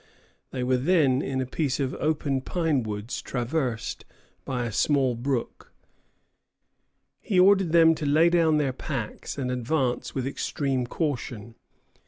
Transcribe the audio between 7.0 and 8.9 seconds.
He ordered them to lay down their